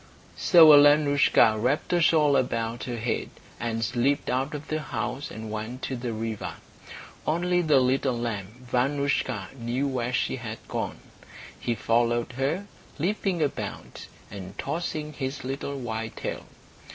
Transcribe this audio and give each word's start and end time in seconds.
So 0.39 0.73
Alenoushka 0.73 1.61
wrapped 1.61 1.93
a 1.93 2.01
shawl 2.01 2.35
about 2.35 2.85
her 2.85 2.97
head, 2.97 3.29
and 3.59 3.85
slipped 3.85 4.31
out 4.31 4.55
of 4.55 4.67
the 4.67 4.81
house 4.81 5.29
and 5.29 5.51
went 5.51 5.83
to 5.83 5.95
the 5.95 6.11
river. 6.11 6.53
Only 7.27 7.61
the 7.61 7.79
little 7.79 8.17
lamb, 8.17 8.65
Vanoushka, 8.67 9.53
knew 9.59 9.87
where 9.87 10.11
she 10.11 10.37
had 10.37 10.57
gone. 10.67 11.01
He 11.59 11.75
followed 11.75 12.31
her, 12.31 12.65
leaping 12.97 13.43
about, 13.43 14.07
and 14.31 14.57
tossing 14.57 15.13
his 15.13 15.43
little 15.43 15.77
white 15.77 16.15
tail. 16.15 16.47